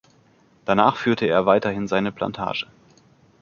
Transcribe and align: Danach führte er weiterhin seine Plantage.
Danach 0.65 0.95
führte 0.95 1.27
er 1.27 1.45
weiterhin 1.45 1.87
seine 1.87 2.11
Plantage. 2.11 2.65